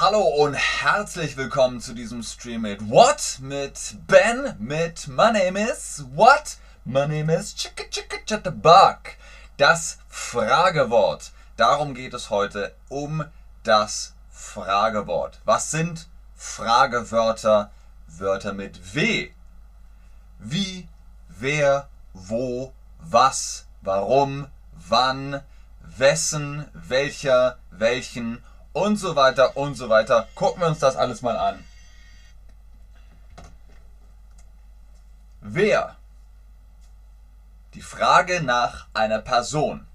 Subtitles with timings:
[0.00, 3.38] Hallo und herzlich willkommen zu diesem Stream mit What?
[3.40, 6.56] Mit Ben, mit My name is What?
[6.84, 9.16] My name is Chicka Chicka Chatterbug.
[9.56, 11.32] Das Fragewort.
[11.56, 13.24] Darum geht es heute um
[13.64, 15.40] das Fragewort.
[15.44, 17.72] Was sind Fragewörter?
[18.06, 19.32] Wörter mit W.
[20.38, 20.86] Wie,
[21.28, 24.46] wer, wo, was, warum,
[24.88, 25.42] wann,
[25.80, 28.44] wessen, welcher, welchen
[28.78, 30.28] und so weiter und so weiter.
[30.34, 31.64] Gucken wir uns das alles mal an.
[35.40, 35.96] Wer?
[37.74, 39.86] Die Frage nach einer Person.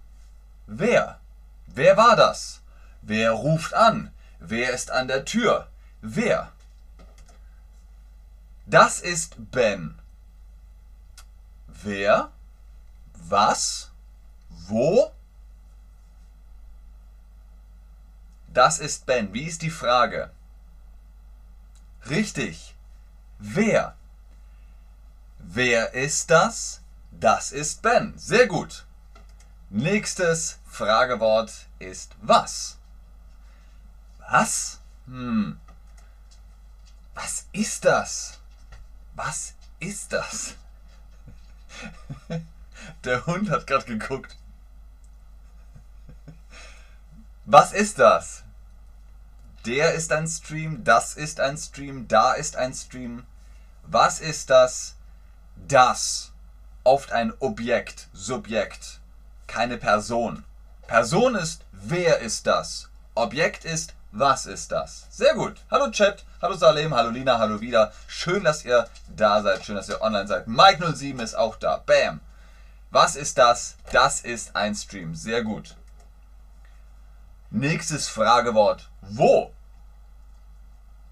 [0.68, 1.20] Wer?
[1.68, 2.62] Wer war das?
[3.02, 4.12] Wer ruft an?
[4.40, 5.68] Wer ist an der Tür?
[6.02, 6.52] Wer?
[8.66, 10.00] Das ist Ben.
[11.68, 12.31] Wer?
[13.14, 13.92] Was?
[14.50, 15.12] Wo?
[18.53, 19.34] Das ist Ben.
[19.34, 20.30] Wie ist die Frage?
[22.09, 22.75] Richtig.
[23.39, 23.95] Wer?
[25.39, 26.81] Wer ist das?
[27.11, 28.13] Das ist Ben.
[28.17, 28.86] Sehr gut.
[29.69, 32.78] Nächstes Fragewort ist was?
[34.19, 34.80] Was?
[35.08, 35.59] Hm.
[37.16, 38.39] Was ist das?
[39.16, 40.56] Was ist das?
[43.03, 44.38] Der Hund hat gerade geguckt.
[47.45, 48.42] Was ist das?
[49.66, 53.23] Der ist ein Stream, das ist ein Stream, da ist ein Stream.
[53.83, 54.95] Was ist das?
[55.56, 56.31] Das.
[56.83, 59.00] Oft ein Objekt, Subjekt,
[59.47, 60.44] keine Person.
[60.86, 62.89] Person ist, wer ist das?
[63.16, 65.08] Objekt ist, was ist das?
[65.09, 65.56] Sehr gut.
[65.72, 67.94] Hallo Chat, hallo Salem, hallo Lina, hallo wieder.
[68.08, 70.45] Schön, dass ihr da seid, schön, dass ihr online seid.
[70.45, 71.78] Mike07 ist auch da.
[71.78, 72.19] Bam.
[72.91, 73.75] Was ist das?
[73.94, 75.16] Das ist ein Stream.
[75.16, 75.78] Sehr gut.
[77.56, 78.90] Nächstes Fragewort.
[79.02, 79.54] Wo?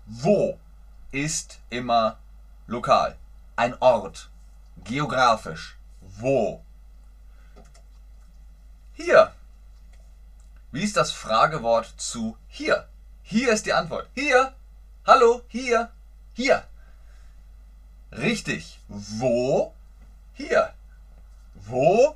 [0.07, 0.57] Wo
[1.11, 2.17] ist immer
[2.65, 3.15] lokal?
[3.55, 4.31] Ein Ort.
[4.83, 5.77] Geografisch.
[6.01, 6.63] Wo?
[8.93, 9.35] Hier.
[10.71, 12.87] Wie ist das Fragewort zu hier?
[13.21, 14.09] Hier ist die Antwort.
[14.15, 14.55] Hier.
[15.05, 15.91] Hallo, hier.
[16.33, 16.63] Hier.
[18.11, 18.79] Richtig.
[18.87, 19.75] Wo?
[20.33, 20.73] Hier.
[21.53, 22.15] Wo?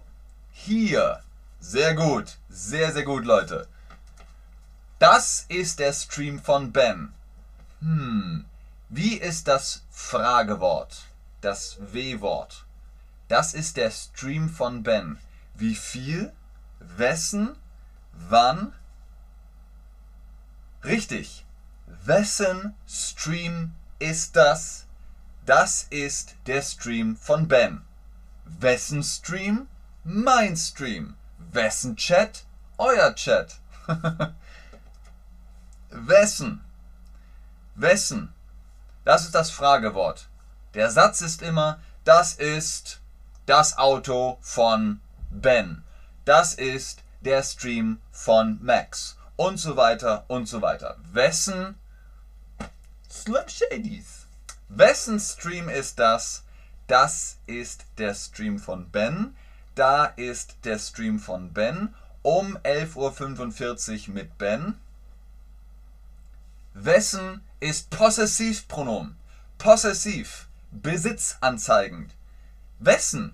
[0.52, 1.22] Hier.
[1.59, 2.38] Sehr gut.
[2.50, 3.68] Sehr, sehr gut, Leute.
[5.00, 7.13] Das ist der Stream von Ben.
[7.81, 8.45] Hm,
[8.88, 11.03] wie ist das Fragewort?
[11.41, 12.66] Das W-Wort.
[13.28, 15.19] Das ist der Stream von Ben.
[15.53, 16.31] Wie viel?
[16.79, 17.57] Wessen?
[18.13, 18.73] Wann?
[20.84, 21.45] Richtig.
[22.05, 24.85] Wessen Stream ist das?
[25.45, 27.81] Das ist der Stream von Ben.
[28.45, 29.67] Wessen Stream?
[30.05, 31.16] Mein Stream.
[31.51, 32.45] Wessen Chat?
[32.78, 33.59] Euer Chat.
[35.97, 36.61] Wessen?
[37.75, 38.33] Wessen?
[39.06, 40.28] Das ist das Fragewort.
[40.73, 43.00] Der Satz ist immer, das ist
[43.45, 45.84] das Auto von Ben.
[46.25, 49.17] Das ist der Stream von Max.
[49.38, 50.97] Und so weiter und so weiter.
[51.11, 51.75] Wessen
[53.09, 54.25] Slim Shadys.
[54.67, 56.44] Wessen Stream ist das?
[56.88, 59.35] Das ist der Stream von Ben.
[59.75, 64.75] Da ist der Stream von Ben um 11.45 Uhr mit Ben.
[66.78, 69.16] Wessen ist Possessivpronomen?
[69.58, 72.13] Possessiv, besitzanzeigend.
[72.80, 73.34] Wessen?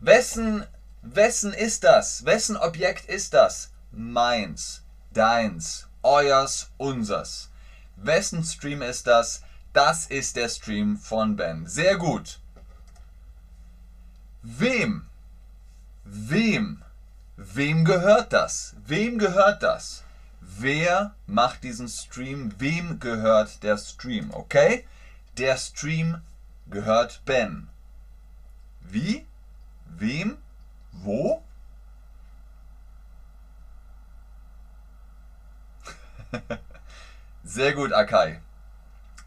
[0.00, 0.66] Wessen,
[1.02, 2.24] wessen ist das?
[2.24, 3.70] Wessen Objekt ist das?
[3.92, 4.82] Meins,
[5.12, 7.48] deins, euers, unsers.
[7.94, 9.42] Wessen Stream ist das?
[9.72, 11.64] Das ist der Stream von Ben.
[11.64, 12.40] Sehr gut.
[14.42, 15.06] Wem?
[16.02, 16.82] Wem?
[17.36, 18.74] Wem gehört das?
[18.84, 20.02] Wem gehört das?
[20.60, 24.86] Wer macht diesen Stream, wem gehört der Stream, okay?
[25.36, 26.20] Der Stream
[26.68, 27.68] gehört Ben.
[28.80, 29.26] Wie?
[29.86, 30.38] Wem?
[30.92, 31.42] Wo?
[37.44, 38.40] Sehr gut, Akai.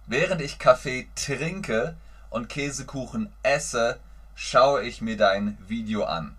[0.07, 1.95] Während ich Kaffee trinke
[2.29, 3.99] und Käsekuchen esse,
[4.35, 6.35] schaue ich mir dein Video an.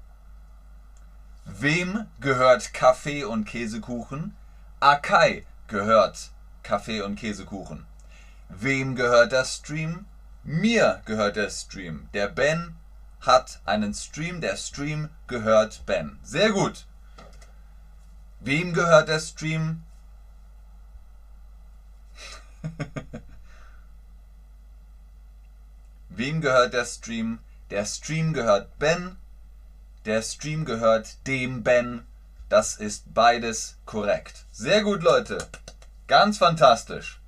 [1.44, 4.36] Wem gehört Kaffee und Käsekuchen?
[4.82, 6.32] Akai gehört
[6.64, 7.86] Kaffee und Käsekuchen.
[8.48, 10.06] Wem gehört der Stream?
[10.42, 12.08] Mir gehört der Stream.
[12.14, 12.74] Der Ben
[13.20, 14.40] hat einen Stream.
[14.40, 16.18] Der Stream gehört Ben.
[16.24, 16.86] Sehr gut.
[18.40, 19.84] Wem gehört der Stream?
[26.08, 27.38] Wem gehört der Stream?
[27.70, 29.16] Der Stream gehört Ben.
[30.06, 32.04] Der Stream gehört dem Ben.
[32.52, 34.44] Das ist beides korrekt.
[34.52, 35.38] Sehr gut, Leute.
[36.06, 37.18] Ganz fantastisch.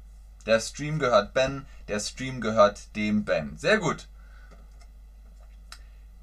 [0.44, 3.56] Der Stream gehört Ben, der Stream gehört dem Ben.
[3.56, 4.06] Sehr gut.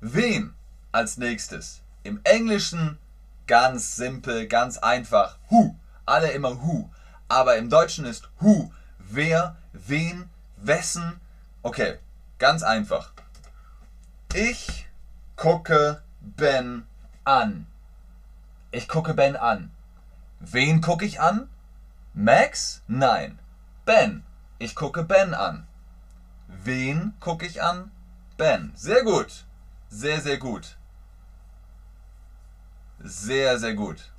[0.01, 0.53] Wem
[0.91, 1.81] als nächstes?
[2.03, 2.99] Im Englischen
[3.47, 5.39] ganz simpel, ganz einfach.
[5.49, 5.75] Who.
[6.05, 6.91] Alle immer who.
[7.27, 8.71] Aber im Deutschen ist who.
[8.99, 11.19] Wer, wen, wessen.
[11.63, 11.97] Okay,
[12.37, 13.13] ganz einfach.
[14.35, 14.85] Ich
[15.35, 16.85] gucke Ben
[17.23, 17.65] an.
[18.71, 19.69] Ich gucke Ben an.
[20.39, 21.49] Wen gucke ich an?
[22.13, 22.81] Max?
[22.87, 23.37] Nein.
[23.85, 24.23] Ben.
[24.59, 25.67] Ich gucke Ben an.
[26.47, 27.91] Wen gucke ich an?
[28.37, 28.71] Ben.
[28.75, 29.45] Sehr gut.
[29.89, 30.77] Sehr, sehr gut.
[32.99, 34.11] Sehr, sehr gut.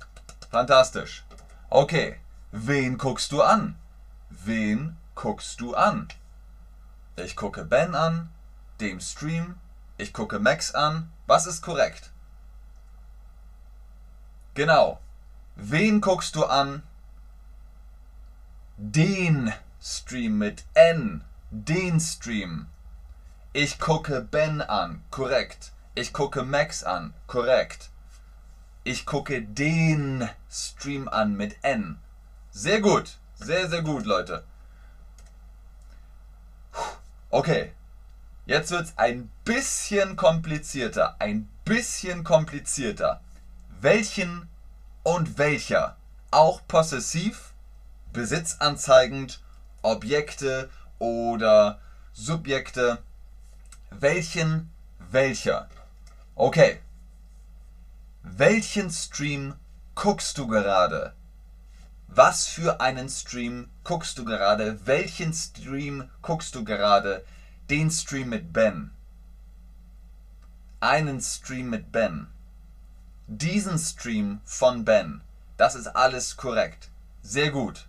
[0.51, 1.23] Fantastisch.
[1.69, 2.19] Okay.
[2.51, 3.75] Wen guckst du an?
[4.29, 6.07] Wen guckst du an?
[7.15, 8.29] Ich gucke Ben an,
[8.79, 9.57] dem Stream,
[9.97, 11.11] ich gucke Max an.
[11.25, 12.12] Was ist korrekt?
[14.53, 14.99] Genau.
[15.55, 16.83] Wen guckst du an?
[18.77, 21.23] Den Stream mit N.
[21.49, 22.67] Den Stream.
[23.51, 25.03] Ich gucke Ben an.
[25.11, 25.71] Korrekt.
[25.95, 27.13] Ich gucke Max an.
[27.27, 27.89] Korrekt.
[28.83, 31.97] Ich gucke den Stream an mit N.
[32.51, 33.17] Sehr gut.
[33.35, 34.43] Sehr, sehr gut, Leute.
[37.29, 37.71] Okay.
[38.45, 41.15] Jetzt wird es ein bisschen komplizierter.
[41.19, 43.21] Ein bisschen komplizierter.
[43.83, 44.47] Welchen
[45.03, 45.97] und welcher?
[46.31, 47.53] Auch possessiv,
[48.13, 49.41] besitzanzeigend,
[49.81, 50.69] Objekte
[50.99, 51.81] oder
[52.13, 52.99] Subjekte.
[53.89, 54.71] Welchen,
[55.11, 55.67] welcher?
[56.33, 56.79] Okay.
[58.21, 59.55] Welchen Stream
[59.95, 61.13] guckst du gerade?
[62.07, 64.79] Was für einen Stream guckst du gerade?
[64.87, 67.25] Welchen Stream guckst du gerade?
[67.69, 68.91] Den Stream mit Ben.
[70.79, 72.29] Einen Stream mit Ben.
[73.27, 75.21] Diesen Stream von Ben.
[75.57, 76.89] Das ist alles korrekt.
[77.21, 77.87] Sehr gut.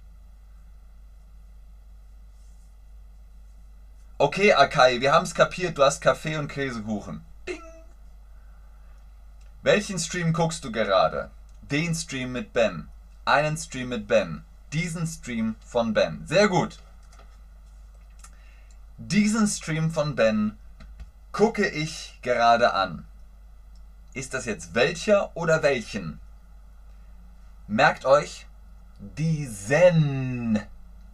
[4.18, 5.76] Okay, Akai, wir haben es kapiert.
[5.76, 7.24] Du hast Kaffee und Käsekuchen.
[7.48, 7.62] Ding.
[9.62, 11.30] Welchen Stream guckst du gerade?
[11.62, 12.88] Den Stream mit Ben
[13.24, 14.44] einen Stream mit Ben.
[14.72, 16.26] Diesen Stream von Ben.
[16.26, 16.78] Sehr gut.
[18.98, 20.58] Diesen Stream von Ben
[21.32, 23.06] gucke ich gerade an.
[24.14, 26.20] Ist das jetzt welcher oder welchen?
[27.66, 28.46] Merkt euch,
[29.00, 30.60] diesen,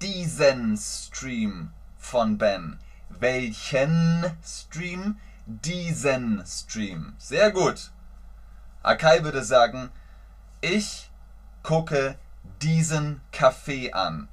[0.03, 2.79] diesen Stream von Ben.
[3.09, 5.17] Welchen Stream?
[5.47, 7.15] Diesen Stream.
[7.17, 7.91] Sehr gut.
[8.83, 9.91] Akai würde sagen,
[10.61, 11.11] ich
[11.63, 12.19] gucke
[12.61, 14.29] diesen Kaffee an.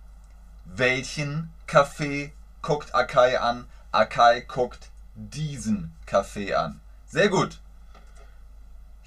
[0.65, 3.65] Welchen Kaffee guckt Akai an?
[3.93, 6.81] Akai guckt diesen Kaffee an.
[7.05, 7.61] Sehr gut.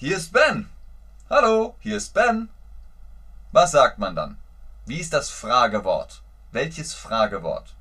[0.00, 0.66] Hier ist Ben.
[1.28, 2.48] Hallo, hier ist Ben.
[3.52, 4.38] Was sagt man dann?
[4.86, 6.22] Wie ist das Fragewort?
[6.52, 7.74] Welches Fragewort?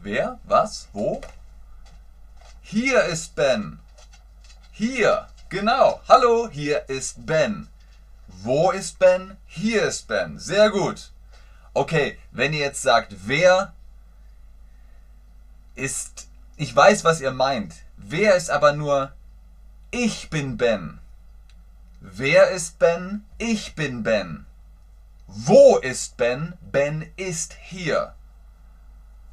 [0.00, 0.40] Wer?
[0.42, 0.88] Was?
[0.92, 1.20] Wo?
[2.62, 3.78] Hier ist Ben.
[4.72, 5.28] Hier.
[5.48, 6.00] Genau.
[6.08, 7.68] Hallo, hier ist Ben.
[8.26, 9.36] Wo ist Ben?
[9.46, 10.40] Hier ist Ben.
[10.40, 11.12] Sehr gut.
[11.74, 13.72] Okay, wenn ihr jetzt sagt, wer
[15.76, 16.26] ist,
[16.56, 17.72] ich weiß, was ihr meint.
[17.96, 19.12] Wer ist aber nur,
[19.92, 20.98] ich bin Ben.
[22.08, 23.24] Wer ist Ben?
[23.38, 24.46] Ich bin Ben.
[25.26, 26.54] Wo ist Ben?
[26.60, 28.14] Ben ist hier.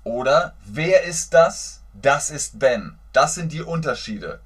[0.03, 1.81] Oder wer ist das?
[1.93, 2.97] Das ist Ben.
[3.13, 4.39] Das sind die Unterschiede.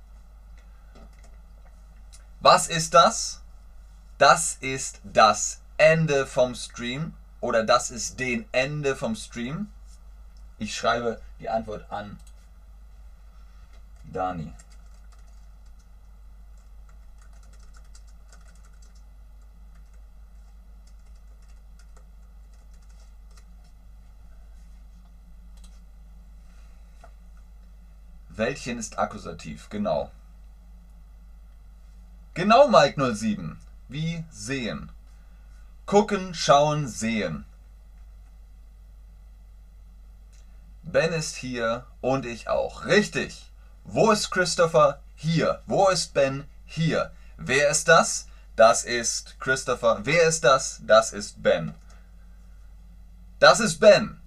[2.41, 3.41] Was ist das?
[4.17, 9.67] das ist das Ende vom Stream oder das ist den Ende vom Stream.
[10.57, 12.17] Ich schreibe die Antwort an
[14.05, 14.51] Dani.
[28.37, 29.69] Welchen ist Akkusativ?
[29.69, 30.11] Genau.
[32.33, 34.91] Genau, Mike 07 wie sehen.
[35.85, 37.45] Gucken, schauen, sehen.
[40.83, 42.85] Ben ist hier und ich auch.
[42.85, 43.51] Richtig.
[43.83, 45.01] Wo ist Christopher?
[45.15, 45.61] Hier.
[45.65, 46.45] Wo ist Ben?
[46.65, 47.11] Hier.
[47.37, 48.27] Wer ist das?
[48.55, 49.99] Das ist Christopher.
[50.03, 50.81] Wer ist das?
[50.85, 51.73] Das ist Ben.
[53.39, 54.19] Das ist Ben.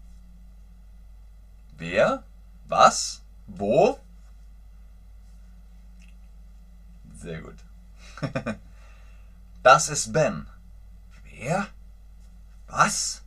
[1.76, 2.22] Wer?
[2.68, 3.19] Was?
[3.56, 3.98] Wo?
[7.14, 7.56] Sehr gut.
[9.62, 10.46] Das ist Ben.
[11.24, 11.66] Wer?
[12.66, 13.22] Was?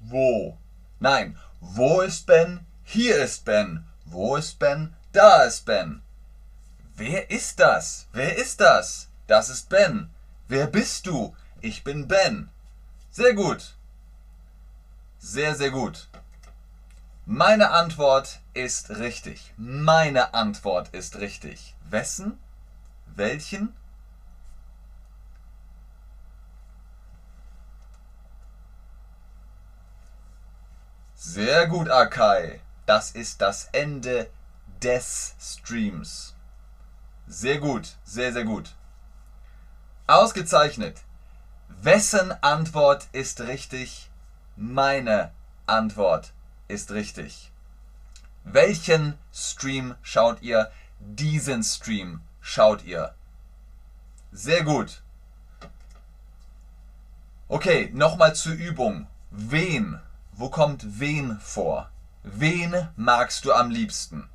[0.00, 0.58] Wo?
[0.98, 2.66] Nein, wo ist Ben?
[2.82, 3.86] Hier ist Ben.
[4.04, 4.96] Wo ist Ben?
[5.12, 6.02] Da ist Ben.
[6.96, 8.08] Wer ist das?
[8.12, 9.08] Wer ist das?
[9.28, 10.10] Das ist Ben.
[10.48, 11.36] Wer bist du?
[11.60, 12.48] Ich bin Ben.
[13.12, 13.76] Sehr gut.
[15.18, 16.08] Sehr, sehr gut.
[17.24, 19.52] Meine Antwort ist richtig.
[19.58, 21.74] Meine Antwort ist richtig.
[21.90, 22.38] Wessen?
[23.14, 23.74] Welchen?
[31.14, 32.60] Sehr gut, Akai.
[32.86, 34.30] Das ist das Ende
[34.82, 36.34] des Streams.
[37.26, 38.74] Sehr gut, sehr, sehr gut.
[40.06, 41.02] Ausgezeichnet.
[41.68, 44.08] Wessen Antwort ist richtig?
[44.56, 45.30] Meine
[45.66, 46.32] Antwort
[46.68, 47.50] ist richtig.
[48.48, 50.70] Welchen Stream schaut ihr?
[51.00, 53.12] Diesen Stream schaut ihr.
[54.30, 55.02] Sehr gut.
[57.48, 59.08] Okay, nochmal zur Übung.
[59.32, 60.00] Wen?
[60.32, 61.90] Wo kommt wen vor?
[62.22, 64.28] Wen magst du am liebsten?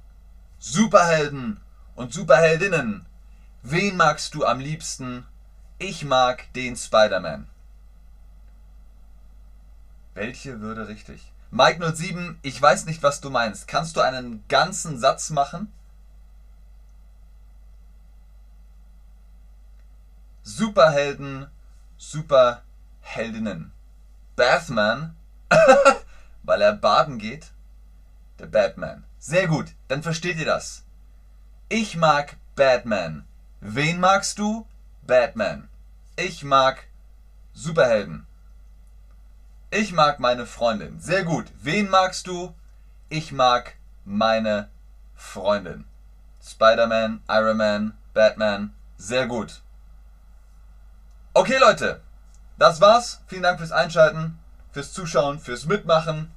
[0.60, 1.62] Superhelden
[1.96, 3.06] und Superheldinnen.
[3.64, 5.26] Wen magst du am liebsten?
[5.78, 7.48] Ich mag den Spider-Man.
[10.16, 11.32] Welche würde richtig?
[11.54, 13.68] Mike 07, ich weiß nicht, was du meinst.
[13.68, 15.72] Kannst du einen ganzen Satz machen?
[20.44, 21.48] Superhelden,
[21.98, 23.74] Superheldinnen.
[24.38, 25.16] Batman,
[26.44, 27.52] weil er baden geht.
[28.40, 29.04] Der Batman.
[29.20, 30.86] Sehr gut, dann versteht ihr das.
[31.68, 33.26] Ich mag Batman.
[33.60, 34.66] Wen magst du?
[35.06, 35.68] Batman.
[36.16, 36.88] Ich mag
[37.54, 38.26] Superhelden.
[39.74, 41.00] Ich mag meine Freundin.
[41.00, 41.46] Sehr gut.
[41.62, 42.54] Wen magst du?
[43.08, 44.70] Ich mag meine
[45.16, 45.86] Freundin.
[46.44, 48.74] Spider-Man, Iron Man, Batman.
[48.98, 49.62] Sehr gut.
[51.34, 52.02] Okay, Leute.
[52.58, 53.22] Das war's.
[53.28, 54.38] Vielen Dank fürs Einschalten,
[54.74, 56.34] fürs Zuschauen, fürs Mitmachen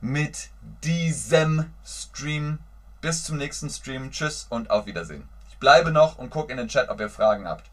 [0.00, 0.48] mit
[0.82, 2.58] diesem Stream.
[3.00, 4.10] Bis zum nächsten Stream.
[4.10, 5.28] Tschüss und auf Wiedersehen.
[5.50, 7.70] Ich bleibe noch und gucke in den Chat, ob ihr Fragen habt.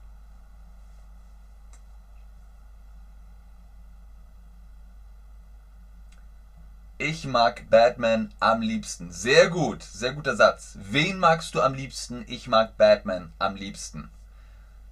[7.03, 9.12] Ich mag Batman am liebsten.
[9.12, 10.74] Sehr gut, sehr guter Satz.
[10.75, 12.24] Wen magst du am liebsten?
[12.27, 14.12] Ich mag Batman am liebsten.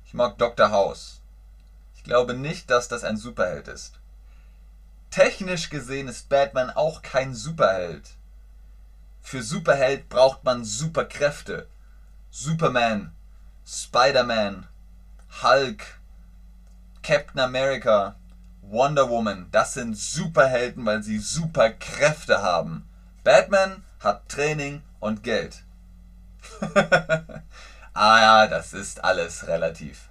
[0.08, 0.72] Ich mag Dr.
[0.72, 1.22] House.
[1.96, 4.00] Ich glaube nicht, dass das ein Superheld ist.
[5.12, 8.10] Technisch gesehen ist Batman auch kein Superheld.
[9.22, 11.68] Für Superheld braucht man Superkräfte.
[12.32, 13.14] Superman,
[13.68, 14.66] Spider-Man,
[15.44, 16.00] Hulk,
[17.04, 18.16] Captain America,
[18.72, 22.88] Wonder Woman, das sind Superhelden, weil sie Superkräfte haben.
[23.24, 25.64] Batman hat Training und Geld.
[27.94, 30.10] ah ja, das ist alles relativ.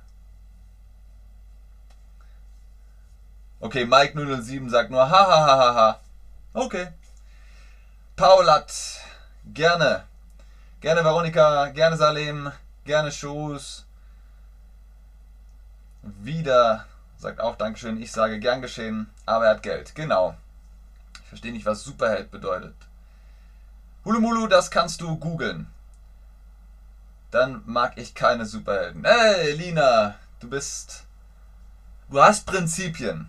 [3.61, 6.01] Okay, Mike 007 sagt nur hahaha.
[6.53, 6.89] Okay.
[8.17, 8.73] Paulat,
[9.55, 10.05] gerne.
[10.81, 12.51] Gerne Veronika, gerne Salem,
[12.85, 13.87] gerne Shoes.
[16.03, 16.87] Wieder
[17.19, 18.01] Sagt auch Dankeschön.
[18.01, 19.95] Ich sage gern geschehen, aber er hat Geld.
[19.95, 20.37] Genau.
[21.21, 22.75] Ich verstehe nicht, was Superheld bedeutet.
[24.05, 25.67] Hulumulu, das kannst du googeln.
[27.31, 29.05] Dann mag ich keine Superhelden.
[29.05, 31.05] Hey, Lina, du bist.
[32.09, 33.29] Du hast Prinzipien.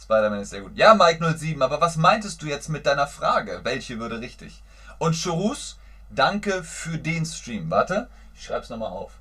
[0.00, 0.76] Spider-Man ist sehr gut.
[0.76, 3.60] Ja, Mike07, aber was meintest du jetzt mit deiner Frage?
[3.64, 4.62] Welche würde richtig?
[4.98, 5.78] Und Chorus,
[6.10, 7.70] danke für den Stream.
[7.70, 9.12] Warte, ich schreib's nochmal auf.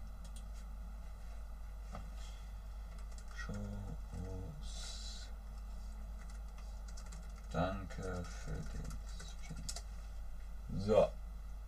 [7.53, 8.83] Danke für den
[9.13, 9.61] Stream.
[10.79, 11.07] So.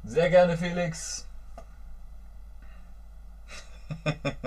[0.04, 1.28] Sehr gerne, Felix.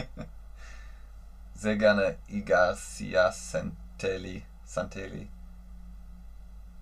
[1.54, 4.44] Sehr gerne, Igacia Santelli.
[4.64, 5.28] Santelli.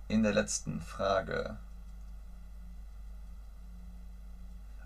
[0.08, 1.58] In der letzten Frage.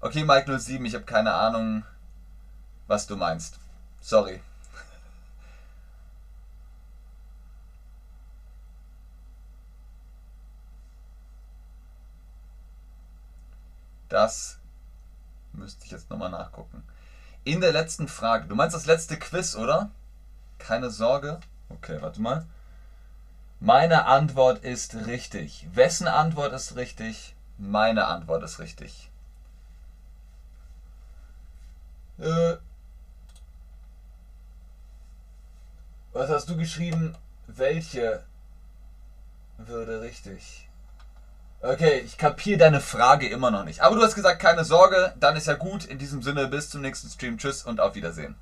[0.00, 1.84] Okay, Mike 07, ich habe keine Ahnung,
[2.88, 3.60] was du meinst.
[4.00, 4.40] Sorry.
[14.10, 14.58] Das
[15.52, 16.82] müsste ich jetzt nochmal nachgucken.
[17.44, 19.90] In der letzten Frage, du meinst das letzte Quiz, oder?
[20.58, 21.40] Keine Sorge.
[21.70, 22.44] Okay, warte mal.
[23.60, 25.66] Meine Antwort ist richtig.
[25.72, 27.34] Wessen Antwort ist richtig?
[27.56, 29.10] Meine Antwort ist richtig.
[32.18, 32.56] Äh,
[36.12, 37.16] was hast du geschrieben?
[37.46, 38.24] Welche
[39.58, 40.69] würde richtig?
[41.62, 43.80] Okay, ich kapiere deine Frage immer noch nicht.
[43.82, 45.84] Aber du hast gesagt, keine Sorge, dann ist ja gut.
[45.84, 47.36] In diesem Sinne, bis zum nächsten Stream.
[47.36, 48.34] Tschüss und auf Wiedersehen.